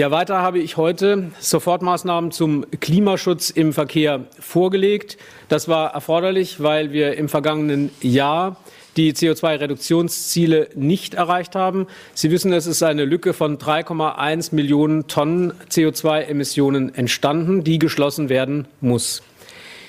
[0.00, 5.18] Ja, weiter habe ich heute Sofortmaßnahmen zum Klimaschutz im Verkehr vorgelegt.
[5.50, 8.56] Das war erforderlich, weil wir im vergangenen Jahr
[8.96, 11.86] die CO2-Reduktionsziele nicht erreicht haben.
[12.14, 18.68] Sie wissen, es ist eine Lücke von 3,1 Millionen Tonnen CO2-Emissionen entstanden, die geschlossen werden
[18.80, 19.22] muss.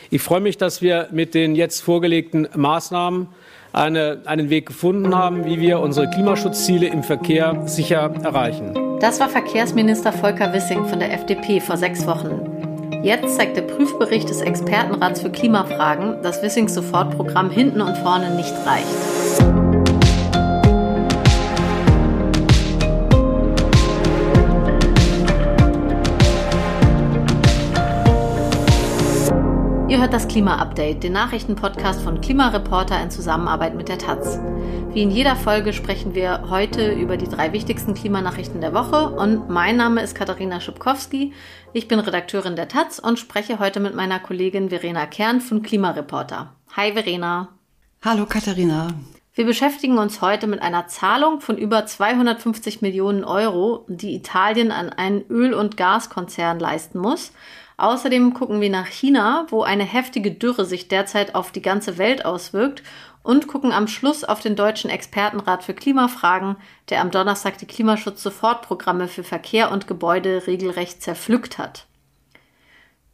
[0.09, 3.27] Ich freue mich, dass wir mit den jetzt vorgelegten Maßnahmen
[3.71, 8.90] eine, einen Weg gefunden haben, wie wir unsere Klimaschutzziele im Verkehr sicher erreichen.
[9.01, 13.01] Das war Verkehrsminister Volker Wissing von der FDP vor sechs Wochen.
[13.01, 18.53] Jetzt zeigt der Prüfbericht des Expertenrats für Klimafragen, dass Wissings Sofortprogramm hinten und vorne nicht
[18.63, 19.20] reicht.
[30.11, 34.39] Hört das Klima-Update, den Nachrichtenpodcast von Klimareporter in Zusammenarbeit mit der Taz.
[34.91, 39.49] Wie in jeder Folge sprechen wir heute über die drei wichtigsten Klimanachrichten der Woche und
[39.49, 41.31] mein Name ist Katharina Schubkowski.
[41.71, 46.55] Ich bin Redakteurin der Taz und spreche heute mit meiner Kollegin Verena Kern von Klimareporter.
[46.75, 47.47] Hi Verena.
[48.03, 48.89] Hallo Katharina.
[49.33, 54.89] Wir beschäftigen uns heute mit einer Zahlung von über 250 Millionen Euro, die Italien an
[54.89, 57.31] einen Öl- und Gaskonzern leisten muss–
[57.81, 62.25] Außerdem gucken wir nach China, wo eine heftige Dürre sich derzeit auf die ganze Welt
[62.25, 62.83] auswirkt
[63.23, 66.57] und gucken am Schluss auf den Deutschen Expertenrat für Klimafragen,
[66.89, 71.87] der am Donnerstag die Klimaschutz-Sofortprogramme für Verkehr und Gebäude regelrecht zerpflückt hat.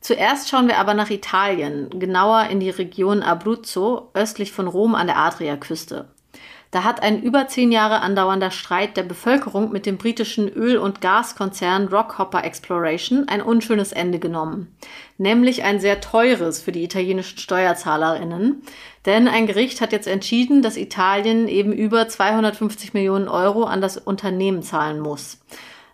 [0.02, 5.08] Zuerst schauen wir aber nach Italien, genauer in die Region Abruzzo, östlich von Rom an
[5.08, 6.10] der Adriaküste.
[6.72, 11.00] Da hat ein über zehn Jahre andauernder Streit der Bevölkerung mit dem britischen Öl- und
[11.00, 14.76] Gaskonzern Rockhopper Exploration ein unschönes Ende genommen.
[15.18, 18.62] Nämlich ein sehr teures für die italienischen SteuerzahlerInnen.
[19.06, 23.98] Denn ein Gericht hat jetzt entschieden, dass Italien eben über 250 Millionen Euro an das
[23.98, 25.40] Unternehmen zahlen muss.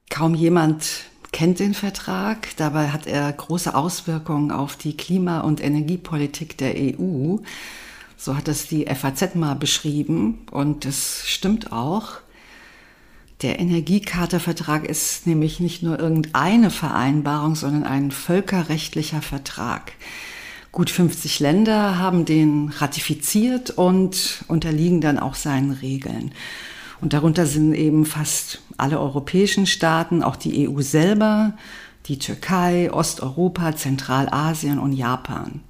[0.09, 2.57] Kaum jemand kennt den Vertrag.
[2.57, 7.37] Dabei hat er große Auswirkungen auf die Klima- und Energiepolitik der EU.
[8.21, 12.15] So hat es die FAZ mal beschrieben und es stimmt auch.
[13.43, 19.93] Der Energiecharta-Vertrag ist nämlich nicht nur irgendeine Vereinbarung, sondern ein völkerrechtlicher Vertrag.
[20.73, 26.33] Gut 50 Länder haben den ratifiziert und unterliegen dann auch seinen Regeln.
[27.01, 31.53] Und darunter sind eben fast alle europäischen Staaten, auch die EU selber,
[32.07, 35.61] die Türkei, Osteuropa, Zentralasien und Japan.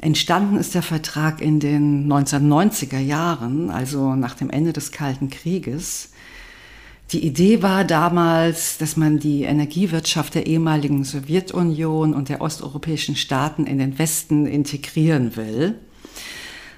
[0.00, 6.10] Entstanden ist der Vertrag in den 1990er Jahren, also nach dem Ende des Kalten Krieges.
[7.10, 13.66] Die Idee war damals, dass man die Energiewirtschaft der ehemaligen Sowjetunion und der osteuropäischen Staaten
[13.66, 15.74] in den Westen integrieren will.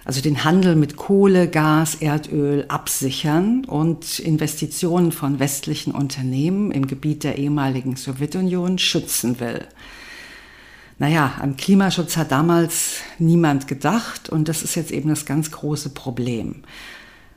[0.04, 7.22] Also den Handel mit Kohle, Gas, Erdöl absichern und Investitionen von westlichen Unternehmen im Gebiet
[7.22, 9.66] der ehemaligen Sowjetunion schützen will.
[11.00, 15.88] Naja, an Klimaschutz hat damals niemand gedacht und das ist jetzt eben das ganz große
[15.88, 16.56] Problem.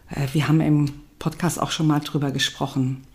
[0.10, 3.06] Äh, wir haben im Podcast auch schon mal drüber gesprochen.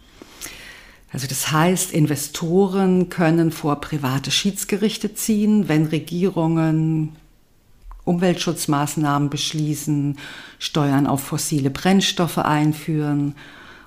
[1.13, 7.15] Also das heißt, Investoren können vor private Schiedsgerichte ziehen, wenn Regierungen
[8.05, 10.17] Umweltschutzmaßnahmen beschließen,
[10.59, 13.35] Steuern auf fossile Brennstoffe einführen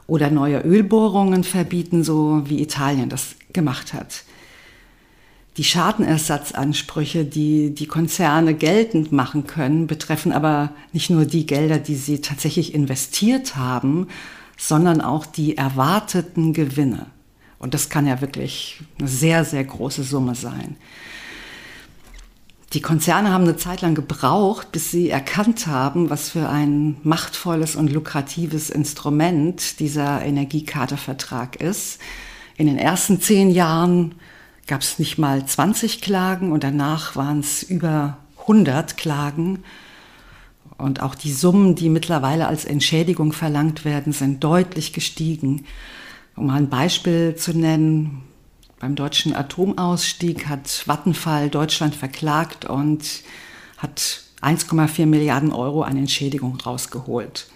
[0.05, 4.25] oder neue Ölbohrungen verbieten, so wie Italien das gemacht hat
[5.57, 11.95] die Schadenersatzansprüche, die die Konzerne geltend machen können, betreffen aber nicht nur die Gelder, die
[11.95, 14.07] sie tatsächlich investiert haben,
[14.57, 17.07] sondern auch die erwarteten Gewinne.
[17.59, 20.77] Und das kann ja wirklich eine sehr, sehr große Summe sein.
[22.73, 27.75] Die Konzerne haben eine Zeit lang gebraucht, bis sie erkannt haben, was für ein machtvolles
[27.75, 31.99] und lukratives Instrument dieser Energiekartevertrag ist.
[32.55, 34.15] In den ersten zehn Jahren
[34.71, 39.65] gab es nicht mal 20 Klagen und danach waren es über 100 Klagen.
[40.77, 45.65] Und auch die Summen, die mittlerweile als Entschädigung verlangt werden, sind deutlich gestiegen.
[46.37, 48.23] Um mal ein Beispiel zu nennen,
[48.79, 53.23] beim deutschen Atomausstieg hat Vattenfall Deutschland verklagt und
[53.77, 57.49] hat 1,4 Milliarden Euro an Entschädigung rausgeholt.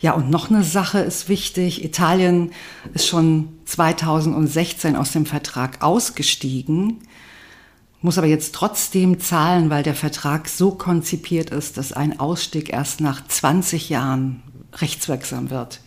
[0.00, 1.84] Ja, und noch eine Sache ist wichtig.
[1.84, 2.52] Italien
[2.94, 6.98] ist schon 2016 aus dem Vertrag ausgestiegen,
[8.00, 13.00] muss aber jetzt trotzdem zahlen, weil der Vertrag so konzipiert ist, dass ein Ausstieg erst
[13.00, 14.42] nach 20 Jahren
[14.74, 15.80] rechtswirksam wird.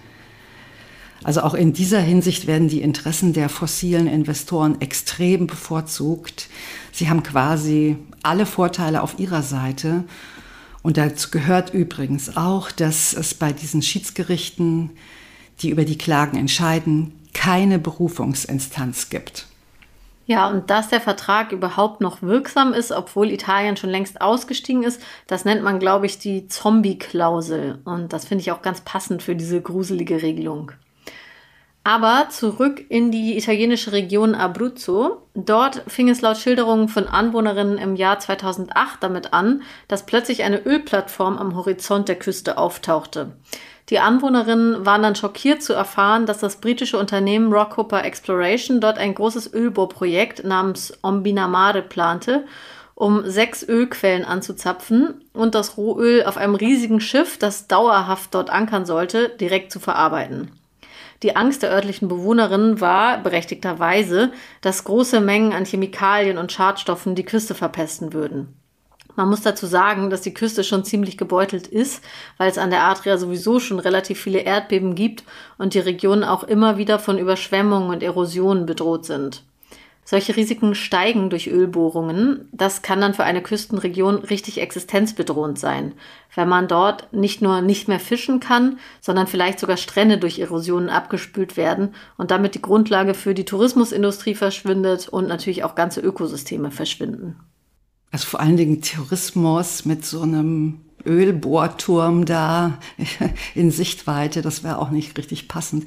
[1.23, 6.49] Also auch in dieser Hinsicht werden die Interessen der fossilen Investoren extrem bevorzugt.
[6.91, 10.03] Sie haben quasi alle Vorteile auf ihrer Seite.
[10.83, 14.91] Und dazu gehört übrigens auch, dass es bei diesen Schiedsgerichten,
[15.59, 19.47] die über die Klagen entscheiden, keine Berufungsinstanz gibt.
[20.25, 25.01] Ja, und dass der Vertrag überhaupt noch wirksam ist, obwohl Italien schon längst ausgestiegen ist,
[25.27, 27.79] das nennt man, glaube ich, die Zombie-Klausel.
[27.83, 30.71] Und das finde ich auch ganz passend für diese gruselige Regelung.
[31.83, 35.23] Aber zurück in die italienische Region Abruzzo.
[35.33, 40.63] Dort fing es laut Schilderungen von Anwohnerinnen im Jahr 2008 damit an, dass plötzlich eine
[40.63, 43.31] Ölplattform am Horizont der Küste auftauchte.
[43.89, 49.15] Die Anwohnerinnen waren dann schockiert zu erfahren, dass das britische Unternehmen Rockhopper Exploration dort ein
[49.15, 52.45] großes Ölbohrprojekt namens Ombinamare plante,
[52.93, 58.85] um sechs Ölquellen anzuzapfen und das Rohöl auf einem riesigen Schiff, das dauerhaft dort ankern
[58.85, 60.51] sollte, direkt zu verarbeiten.
[61.23, 64.31] Die Angst der örtlichen Bewohnerinnen war, berechtigterweise,
[64.61, 68.55] dass große Mengen an Chemikalien und Schadstoffen die Küste verpesten würden.
[69.15, 72.03] Man muss dazu sagen, dass die Küste schon ziemlich gebeutelt ist,
[72.37, 75.23] weil es an der Adria sowieso schon relativ viele Erdbeben gibt
[75.57, 79.43] und die Regionen auch immer wieder von Überschwemmungen und Erosionen bedroht sind.
[80.03, 82.49] Solche Risiken steigen durch Ölbohrungen.
[82.51, 85.93] Das kann dann für eine Küstenregion richtig existenzbedrohend sein,
[86.35, 90.89] wenn man dort nicht nur nicht mehr fischen kann, sondern vielleicht sogar Strände durch Erosionen
[90.89, 96.71] abgespült werden und damit die Grundlage für die Tourismusindustrie verschwindet und natürlich auch ganze Ökosysteme
[96.71, 97.35] verschwinden.
[98.11, 102.77] Also vor allen Dingen Tourismus mit so einem Ölbohrturm da
[103.55, 105.85] in Sichtweite, das wäre auch nicht richtig passend.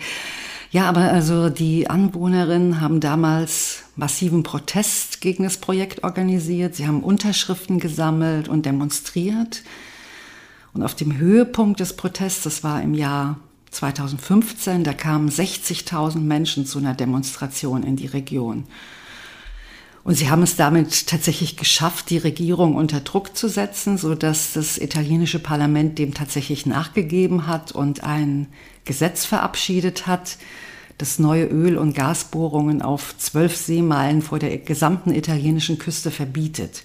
[0.74, 6.74] Ja, aber also die Anwohnerinnen haben damals massiven Protest gegen das Projekt organisiert.
[6.74, 9.62] Sie haben Unterschriften gesammelt und demonstriert.
[10.72, 13.38] Und auf dem Höhepunkt des Protests, das war im Jahr
[13.70, 18.64] 2015, da kamen 60.000 Menschen zu einer Demonstration in die Region.
[20.04, 24.52] Und sie haben es damit tatsächlich geschafft, die Regierung unter Druck zu setzen, so dass
[24.52, 28.48] das italienische Parlament dem tatsächlich nachgegeben hat und ein
[28.84, 30.36] Gesetz verabschiedet hat,
[30.98, 36.82] das neue Öl- und Gasbohrungen auf zwölf Seemeilen vor der gesamten italienischen Küste verbietet.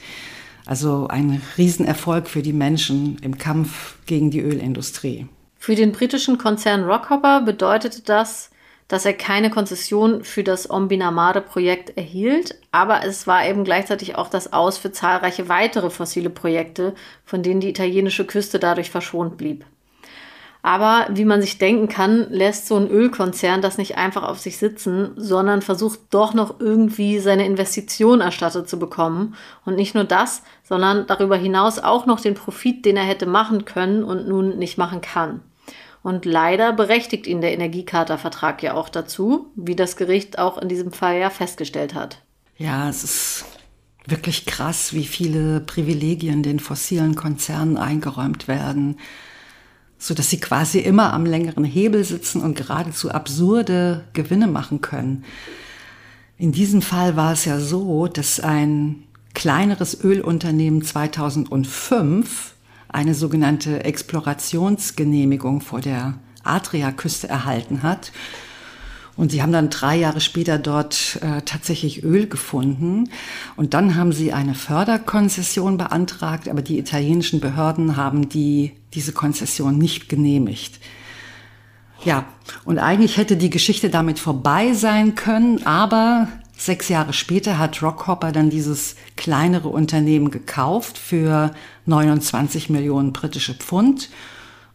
[0.66, 5.28] Also ein Riesenerfolg für die Menschen im Kampf gegen die Ölindustrie.
[5.58, 8.50] Für den britischen Konzern Rockhopper bedeutete das,
[8.90, 14.52] dass er keine Konzession für das Ombinamare-Projekt erhielt, aber es war eben gleichzeitig auch das
[14.52, 19.64] Aus für zahlreiche weitere fossile Projekte, von denen die italienische Küste dadurch verschont blieb.
[20.62, 24.58] Aber wie man sich denken kann, lässt so ein Ölkonzern das nicht einfach auf sich
[24.58, 29.36] sitzen, sondern versucht doch noch irgendwie seine Investition erstattet zu bekommen.
[29.66, 33.64] Und nicht nur das, sondern darüber hinaus auch noch den Profit, den er hätte machen
[33.64, 35.42] können und nun nicht machen kann.
[36.10, 40.92] Und leider berechtigt ihn der Energiecharta-Vertrag ja auch dazu, wie das Gericht auch in diesem
[40.92, 42.24] Fall ja festgestellt hat.
[42.58, 43.46] Ja, es ist
[44.08, 48.98] wirklich krass, wie viele Privilegien den fossilen Konzernen eingeräumt werden,
[50.00, 55.26] so dass sie quasi immer am längeren Hebel sitzen und geradezu absurde Gewinne machen können.
[56.40, 59.04] In diesem Fall war es ja so, dass ein
[59.36, 62.49] kleineres Ölunternehmen 2005
[62.90, 68.12] eine sogenannte Explorationsgenehmigung vor der Adriaküste erhalten hat.
[69.16, 73.10] Und sie haben dann drei Jahre später dort äh, tatsächlich Öl gefunden.
[73.58, 79.78] Und dann haben sie eine Förderkonzession beantragt, aber die italienischen Behörden haben die, diese Konzession
[79.78, 80.80] nicht genehmigt.
[82.06, 82.28] Ja,
[82.64, 86.30] und eigentlich hätte die Geschichte damit vorbei sein können, aber
[86.60, 91.54] Sechs Jahre später hat Rockhopper dann dieses kleinere Unternehmen gekauft für
[91.86, 94.10] 29 Millionen britische Pfund.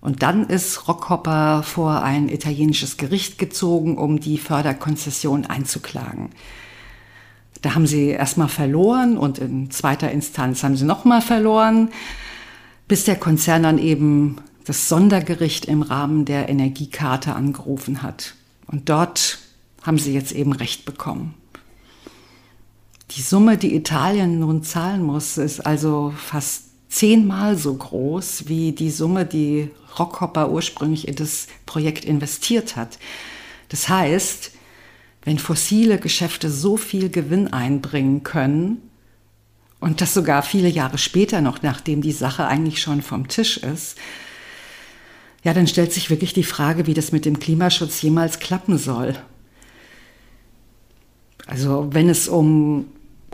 [0.00, 6.30] Und dann ist Rockhopper vor ein italienisches Gericht gezogen, um die Förderkonzession einzuklagen.
[7.60, 11.90] Da haben sie erstmal verloren und in zweiter Instanz haben sie nochmal verloren,
[12.88, 18.36] bis der Konzern dann eben das Sondergericht im Rahmen der Energiekarte angerufen hat.
[18.68, 19.38] Und dort
[19.82, 21.34] haben sie jetzt eben Recht bekommen.
[23.10, 28.90] Die Summe, die Italien nun zahlen muss, ist also fast zehnmal so groß wie die
[28.90, 32.98] Summe, die Rockhopper ursprünglich in das Projekt investiert hat.
[33.68, 34.52] Das heißt,
[35.22, 38.90] wenn fossile Geschäfte so viel Gewinn einbringen können,
[39.80, 43.98] und das sogar viele Jahre später noch, nachdem die Sache eigentlich schon vom Tisch ist,
[45.42, 49.14] ja, dann stellt sich wirklich die Frage, wie das mit dem Klimaschutz jemals klappen soll.
[51.46, 52.86] Also wenn es um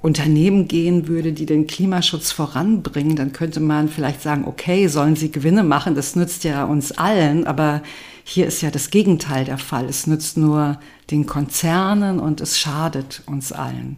[0.03, 5.31] Unternehmen gehen würde, die den Klimaschutz voranbringen, dann könnte man vielleicht sagen, okay, sollen sie
[5.31, 7.83] Gewinne machen, das nützt ja uns allen, aber
[8.25, 9.87] hier ist ja das Gegenteil der Fall.
[9.87, 10.79] Es nützt nur
[11.11, 13.97] den Konzernen und es schadet uns allen.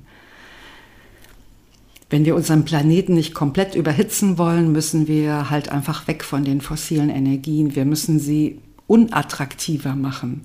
[2.11, 6.61] Wenn wir unseren Planeten nicht komplett überhitzen wollen, müssen wir halt einfach weg von den
[6.61, 7.75] fossilen Energien.
[7.75, 10.43] Wir müssen sie unattraktiver machen.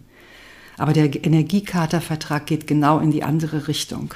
[0.77, 4.13] Aber der Energiekatervertrag geht genau in die andere Richtung.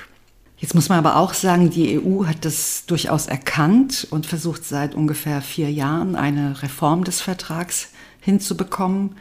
[0.57, 4.93] Jetzt muss man aber auch sagen, die EU hat das durchaus erkannt und versucht seit
[4.93, 7.89] ungefähr vier Jahren eine Reform des Vertrags
[8.19, 9.15] hinzubekommen.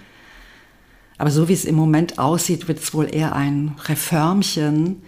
[1.16, 5.02] Aber so wie es im Moment aussieht, wird es wohl eher ein Reformchen.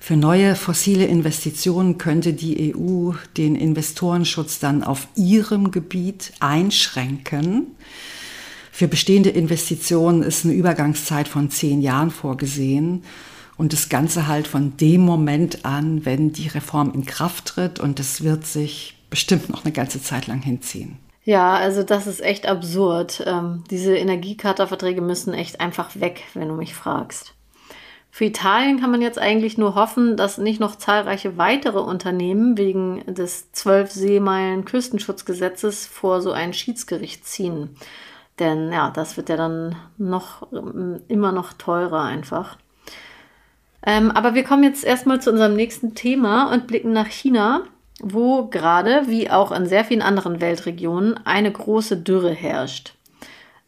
[0.00, 7.68] Für neue fossile Investitionen könnte die EU den Investorenschutz dann auf ihrem Gebiet einschränken.
[8.74, 13.04] Für bestehende Investitionen ist eine Übergangszeit von zehn Jahren vorgesehen.
[13.56, 17.78] Und das Ganze halt von dem Moment an, wenn die Reform in Kraft tritt.
[17.78, 20.98] Und das wird sich bestimmt noch eine ganze Zeit lang hinziehen.
[21.22, 23.22] Ja, also das ist echt absurd.
[23.28, 27.32] Ähm, diese Energiekarterverträge müssen echt einfach weg, wenn du mich fragst.
[28.10, 33.04] Für Italien kann man jetzt eigentlich nur hoffen, dass nicht noch zahlreiche weitere Unternehmen wegen
[33.06, 37.76] des 12 Seemeilen Küstenschutzgesetzes vor so ein Schiedsgericht ziehen.
[38.38, 40.48] Denn ja, das wird ja dann noch
[41.08, 42.56] immer noch teurer einfach.
[43.86, 47.64] Ähm, aber wir kommen jetzt erstmal zu unserem nächsten Thema und blicken nach China,
[48.00, 52.94] wo gerade, wie auch in sehr vielen anderen Weltregionen, eine große Dürre herrscht.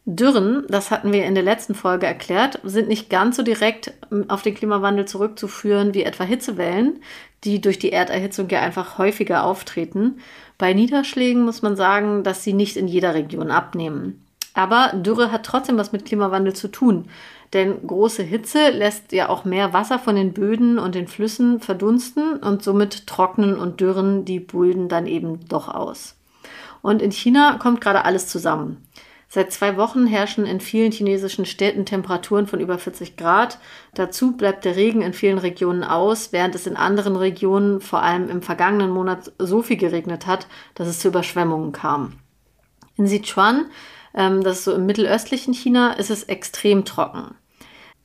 [0.09, 4.25] Dürren, das hatten wir in der letzten Folge erklärt, sind nicht ganz so direkt ähm,
[4.29, 7.01] auf den Klimawandel zurückzuführen wie etwa Hitzewellen,
[7.43, 10.19] die durch die Erderhitzung ja einfach häufiger auftreten.
[10.57, 14.26] Bei Niederschlägen muss man sagen, dass sie nicht in jeder Region abnehmen.
[14.57, 17.09] Aber Dürre hat trotzdem was mit Klimawandel zu tun.
[17.53, 22.37] Denn große Hitze lässt ja auch mehr Wasser von den Böden und den Flüssen verdunsten
[22.37, 26.15] und somit trocknen und dürren die Bulden dann eben doch aus.
[26.81, 28.83] Und in China kommt gerade alles zusammen.
[29.29, 33.59] Seit zwei Wochen herrschen in vielen chinesischen Städten Temperaturen von über 40 Grad.
[33.93, 38.27] Dazu bleibt der Regen in vielen Regionen aus, während es in anderen Regionen vor allem
[38.29, 42.13] im vergangenen Monat so viel geregnet hat, dass es zu Überschwemmungen kam.
[42.95, 43.67] In Sichuan
[44.17, 47.35] ähm, das ist so im mittelöstlichen China, ist es extrem trocken.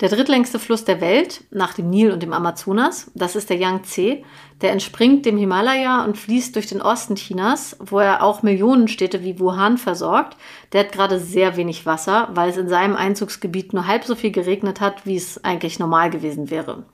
[0.01, 4.23] Der drittlängste Fluss der Welt, nach dem Nil und dem Amazonas, das ist der Yangtze.
[4.61, 9.23] Der entspringt dem Himalaya und fließt durch den Osten Chinas, wo er auch Millionen Städte
[9.23, 10.37] wie Wuhan versorgt.
[10.73, 14.33] Der hat gerade sehr wenig Wasser, weil es in seinem Einzugsgebiet nur halb so viel
[14.33, 16.85] geregnet hat, wie es eigentlich normal gewesen wäre.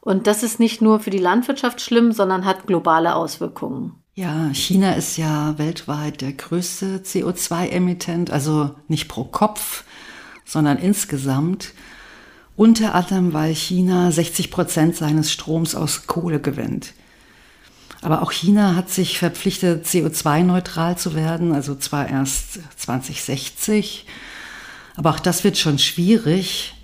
[0.00, 4.03] Und das ist nicht nur für die Landwirtschaft schlimm, sondern hat globale Auswirkungen.
[4.16, 9.82] Ja, China ist ja weltweit der größte CO2-Emittent, also nicht pro Kopf,
[10.44, 11.72] sondern insgesamt.
[12.54, 16.92] Unter anderem, weil China 60 Prozent seines Stroms aus Kohle gewinnt.
[18.02, 24.06] Aber auch China hat sich verpflichtet, CO2-neutral zu werden, also zwar erst 2060,
[24.94, 26.74] aber auch das wird schon schwierig.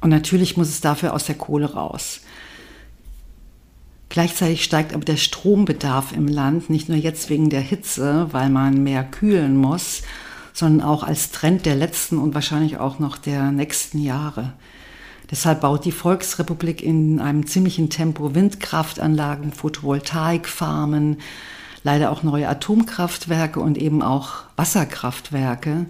[0.00, 2.22] Und natürlich muss es dafür aus der Kohle raus.
[4.10, 8.82] Gleichzeitig steigt aber der Strombedarf im Land, nicht nur jetzt wegen der Hitze, weil man
[8.82, 10.02] mehr kühlen muss,
[10.52, 14.52] sondern auch als Trend der letzten und wahrscheinlich auch noch der nächsten Jahre.
[15.30, 21.18] Deshalb baut die Volksrepublik in einem ziemlichen Tempo Windkraftanlagen, Photovoltaikfarmen,
[21.84, 25.86] leider auch neue Atomkraftwerke und eben auch Wasserkraftwerke.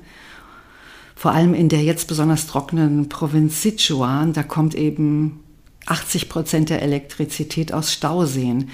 [1.17, 5.41] Vor allem in der jetzt besonders trockenen Provinz Sichuan, da kommt eben
[5.87, 8.71] 80 Prozent der Elektrizität aus Stauseen.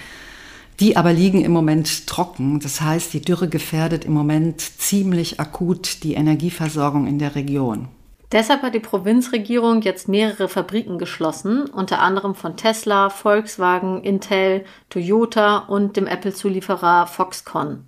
[0.81, 2.61] Die aber liegen im Moment trocken.
[2.61, 7.89] Das heißt, die Dürre gefährdet im Moment ziemlich akut die Energieversorgung in der Region.
[8.33, 15.59] Deshalb hat die Provinzregierung jetzt mehrere Fabriken geschlossen, unter anderem von Tesla, Volkswagen, Intel, Toyota
[15.59, 17.85] und dem Apple-Zulieferer Foxconn.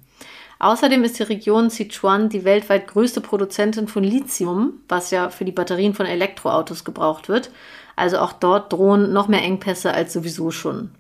[0.60, 5.52] Außerdem ist die Region Sichuan die weltweit größte Produzentin von Lithium, was ja für die
[5.52, 7.50] Batterien von Elektroautos gebraucht wird.
[7.98, 10.90] Also auch dort drohen noch mehr Engpässe als sowieso schon.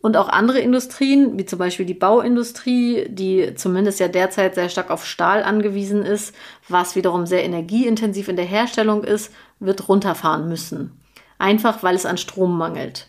[0.00, 4.90] Und auch andere Industrien, wie zum Beispiel die Bauindustrie, die zumindest ja derzeit sehr stark
[4.90, 6.34] auf Stahl angewiesen ist,
[6.68, 10.92] was wiederum sehr energieintensiv in der Herstellung ist, wird runterfahren müssen.
[11.38, 13.08] Einfach weil es an Strom mangelt.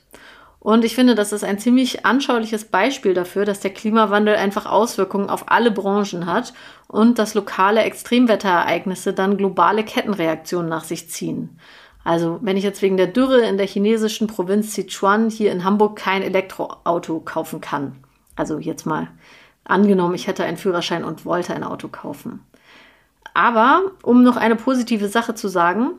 [0.60, 5.30] Und ich finde, das ist ein ziemlich anschauliches Beispiel dafür, dass der Klimawandel einfach Auswirkungen
[5.30, 6.54] auf alle Branchen hat
[6.88, 11.60] und dass lokale Extremwetterereignisse dann globale Kettenreaktionen nach sich ziehen.
[12.08, 15.98] Also wenn ich jetzt wegen der Dürre in der chinesischen Provinz Sichuan hier in Hamburg
[15.98, 17.98] kein Elektroauto kaufen kann.
[18.38, 19.10] Also jetzt mal
[19.66, 22.40] angenommen, ich hätte einen Führerschein und wollte ein Auto kaufen.
[23.34, 25.96] Aber um noch eine positive Sache zu sagen,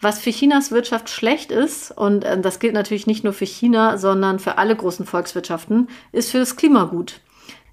[0.00, 3.98] Was für Chinas Wirtschaft schlecht ist, und äh, das gilt natürlich nicht nur für China,
[3.98, 7.20] sondern für alle großen Volkswirtschaften, ist für das Klima gut.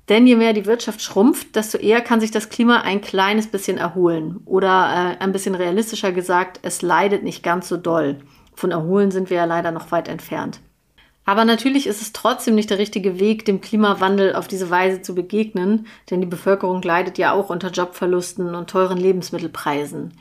[0.10, 3.78] Denn je mehr die Wirtschaft schrumpft, desto eher kann sich das Klima ein kleines bisschen
[3.78, 4.42] erholen.
[4.46, 8.18] Oder äh, ein bisschen realistischer gesagt, es leidet nicht ganz so doll.
[8.56, 10.60] Von Erholen sind wir ja leider noch weit entfernt.
[11.26, 15.14] Aber natürlich ist es trotzdem nicht der richtige Weg, dem Klimawandel auf diese Weise zu
[15.14, 20.14] begegnen, denn die Bevölkerung leidet ja auch unter Jobverlusten und teuren Lebensmittelpreisen.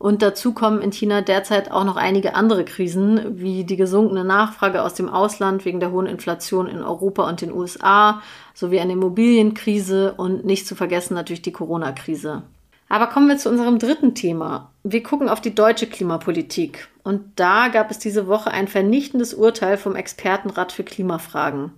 [0.00, 4.82] Und dazu kommen in China derzeit auch noch einige andere Krisen, wie die gesunkene Nachfrage
[4.82, 8.22] aus dem Ausland wegen der hohen Inflation in Europa und den USA,
[8.54, 12.44] sowie eine Immobilienkrise und nicht zu vergessen natürlich die Corona-Krise.
[12.88, 14.70] Aber kommen wir zu unserem dritten Thema.
[14.84, 16.88] Wir gucken auf die deutsche Klimapolitik.
[17.02, 21.72] Und da gab es diese Woche ein vernichtendes Urteil vom Expertenrat für Klimafragen.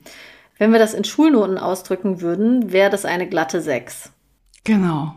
[0.59, 4.13] Wenn wir das in Schulnoten ausdrücken würden, wäre das eine glatte 6.
[4.63, 5.13] Genau.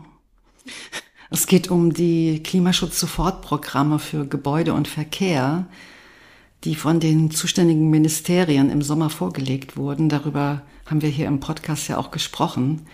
[1.30, 5.66] Es geht um die Klimaschutz-Sofortprogramme für Gebäude und Verkehr,
[6.64, 10.08] die von den zuständigen Ministerien im Sommer vorgelegt wurden.
[10.08, 12.86] Darüber haben wir hier im Podcast ja auch gesprochen.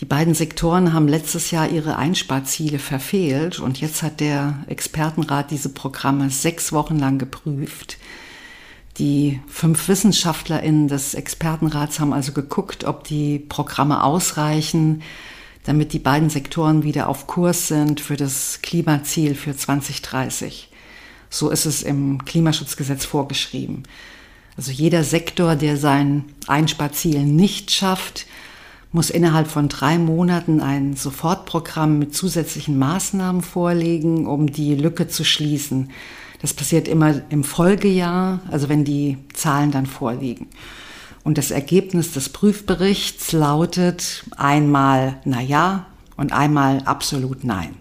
[0.00, 5.70] Die beiden Sektoren haben letztes Jahr ihre Einsparziele verfehlt und jetzt hat der Expertenrat diese
[5.70, 7.98] Programme sechs Wochen lang geprüft.
[8.98, 15.02] Die fünf WissenschaftlerInnen des Expertenrats haben also geguckt, ob die Programme ausreichen,
[15.66, 20.70] damit die beiden Sektoren wieder auf Kurs sind für das Klimaziel für 2030.
[21.28, 23.82] So ist es im Klimaschutzgesetz vorgeschrieben.
[24.56, 28.26] Also jeder Sektor, der sein Einsparziel nicht schafft,
[28.92, 35.24] muss innerhalb von drei Monaten ein Sofortprogramm mit zusätzlichen Maßnahmen vorlegen, um die Lücke zu
[35.24, 35.90] schließen.
[36.40, 40.46] Das passiert immer im Folgejahr, also wenn die Zahlen dann vorliegen.
[41.26, 47.74] Und das Ergebnis des Prüfberichts lautet einmal na ja und einmal absolut nein.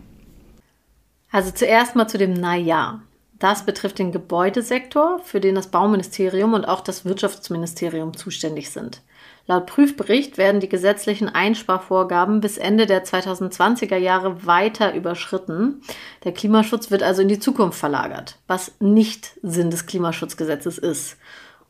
[1.31, 3.01] Also zuerst mal zu dem na ja.
[3.37, 9.03] Das betrifft den Gebäudesektor, für den das Bauministerium und auch das Wirtschaftsministerium zuständig sind.
[9.45, 15.83] Laut Prüfbericht werden die gesetzlichen Einsparvorgaben bis Ende der 2020er Jahre weiter überschritten.
[16.23, 21.17] Der Klimaschutz wird also in die Zukunft verlagert, was nicht Sinn des Klimaschutzgesetzes ist.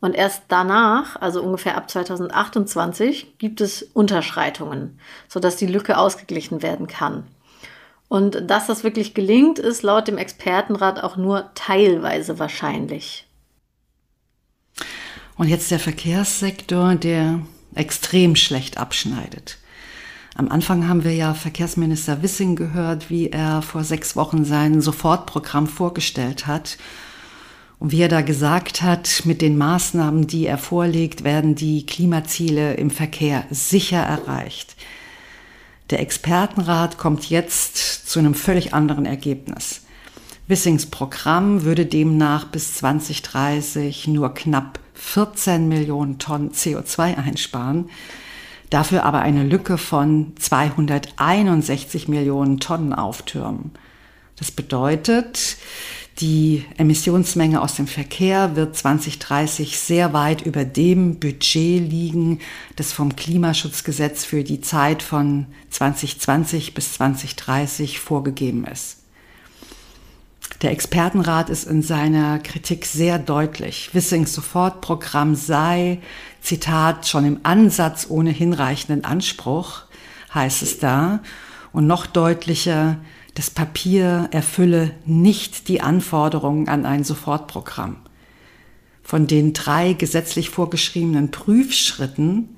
[0.00, 6.86] Und erst danach, also ungefähr ab 2028, gibt es Unterschreitungen, sodass die Lücke ausgeglichen werden
[6.86, 7.24] kann.
[8.08, 13.26] Und dass das wirklich gelingt, ist laut dem Expertenrat auch nur teilweise wahrscheinlich.
[15.36, 17.40] Und jetzt der Verkehrssektor, der
[17.74, 19.58] extrem schlecht abschneidet.
[20.34, 25.66] Am Anfang haben wir ja Verkehrsminister Wissing gehört, wie er vor sechs Wochen sein Sofortprogramm
[25.66, 26.76] vorgestellt hat
[27.78, 32.74] und wie er da gesagt hat, mit den Maßnahmen, die er vorlegt, werden die Klimaziele
[32.74, 34.76] im Verkehr sicher erreicht.
[35.90, 39.82] Der Expertenrat kommt jetzt zu einem völlig anderen Ergebnis.
[40.48, 47.90] Wissings Programm würde demnach bis 2030 nur knapp 14 Millionen Tonnen CO2 einsparen,
[48.70, 53.72] dafür aber eine Lücke von 261 Millionen Tonnen auftürmen.
[54.36, 55.56] Das bedeutet,
[56.18, 62.40] die Emissionsmenge aus dem Verkehr wird 2030 sehr weit über dem Budget liegen,
[62.76, 68.98] das vom Klimaschutzgesetz für die Zeit von 2020 bis 2030 vorgegeben ist.
[70.62, 73.90] Der Expertenrat ist in seiner Kritik sehr deutlich.
[73.92, 75.98] Wissings Sofortprogramm sei,
[76.40, 79.82] Zitat, schon im Ansatz ohne hinreichenden Anspruch,
[80.32, 81.20] heißt es da.
[81.72, 82.96] Und noch deutlicher,
[83.36, 87.96] das Papier erfülle nicht die Anforderungen an ein Sofortprogramm.
[89.02, 92.56] Von den drei gesetzlich vorgeschriebenen Prüfschritten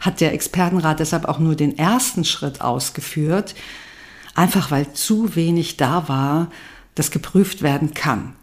[0.00, 3.54] hat der Expertenrat deshalb auch nur den ersten Schritt ausgeführt,
[4.34, 6.50] einfach weil zu wenig da war,
[6.94, 8.34] das geprüft werden kann.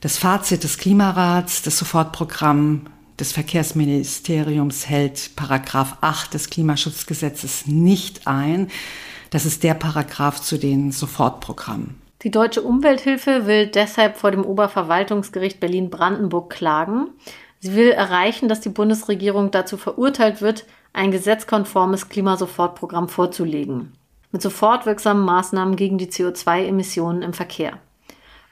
[0.00, 2.82] Das Fazit des Klimarats, das Sofortprogramm
[3.18, 8.68] des Verkehrsministeriums hält Paragraph 8 des Klimaschutzgesetzes nicht ein.
[9.36, 12.00] Das ist der Paragraph zu den Sofortprogrammen.
[12.22, 17.08] Die Deutsche Umwelthilfe will deshalb vor dem Oberverwaltungsgericht Berlin-Brandenburg klagen.
[17.60, 23.92] Sie will erreichen, dass die Bundesregierung dazu verurteilt wird, ein gesetzkonformes Klimasofortprogramm vorzulegen
[24.32, 27.78] mit sofort wirksamen Maßnahmen gegen die CO2-Emissionen im Verkehr.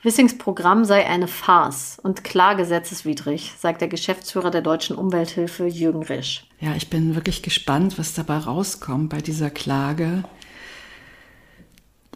[0.02, 6.02] Wissings Programm sei eine Farce und klar gesetzeswidrig, sagt der Geschäftsführer der Deutschen Umwelthilfe Jürgen
[6.02, 6.46] Risch.
[6.60, 10.24] Ja, ich bin wirklich gespannt, was dabei rauskommt bei dieser Klage,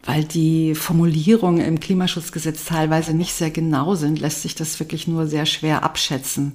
[0.05, 5.27] weil die Formulierungen im Klimaschutzgesetz teilweise nicht sehr genau sind, lässt sich das wirklich nur
[5.27, 6.55] sehr schwer abschätzen.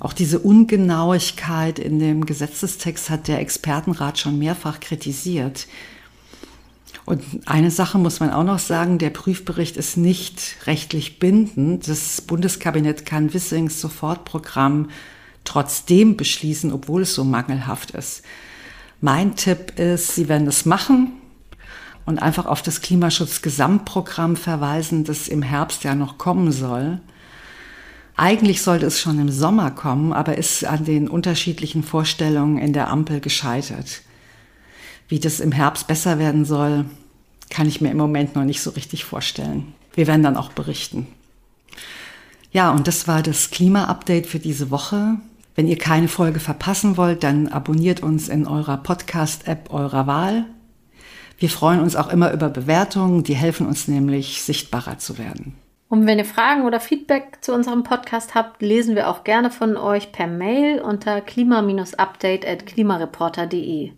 [0.00, 5.66] Auch diese Ungenauigkeit in dem Gesetzestext hat der Expertenrat schon mehrfach kritisiert.
[7.04, 11.86] Und eine Sache muss man auch noch sagen, der Prüfbericht ist nicht rechtlich bindend.
[11.86, 14.88] Das Bundeskabinett kann Wissings Sofortprogramm
[15.44, 18.22] trotzdem beschließen, obwohl es so mangelhaft ist.
[19.00, 21.12] Mein Tipp ist, Sie werden es machen
[22.06, 27.00] und einfach auf das Klimaschutzgesamtprogramm verweisen, das im Herbst ja noch kommen soll.
[28.16, 32.88] Eigentlich sollte es schon im Sommer kommen, aber ist an den unterschiedlichen Vorstellungen in der
[32.88, 34.02] Ampel gescheitert.
[35.08, 36.84] Wie das im Herbst besser werden soll,
[37.50, 39.74] kann ich mir im Moment noch nicht so richtig vorstellen.
[39.94, 41.06] Wir werden dann auch berichten.
[42.52, 45.16] Ja, und das war das Klima-Update für diese Woche.
[45.56, 50.46] Wenn ihr keine Folge verpassen wollt, dann abonniert uns in eurer Podcast-App eurer Wahl.
[51.38, 55.56] Wir freuen uns auch immer über Bewertungen, die helfen uns nämlich, sichtbarer zu werden.
[55.88, 59.76] Und wenn ihr Fragen oder Feedback zu unserem Podcast habt, lesen wir auch gerne von
[59.76, 63.92] euch per Mail unter klima-update.klimareporter.de.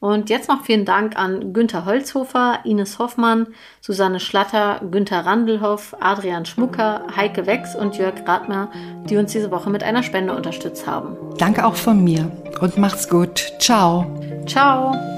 [0.00, 3.48] Und jetzt noch vielen Dank an Günter Holzhofer, Ines Hoffmann,
[3.80, 8.70] Susanne Schlatter, Günter Randelhoff, Adrian Schmucker, Heike Wex und Jörg Radmer,
[9.10, 11.16] die uns diese Woche mit einer Spende unterstützt haben.
[11.38, 13.54] Danke auch von mir und macht's gut.
[13.58, 14.06] Ciao.
[14.46, 15.17] Ciao.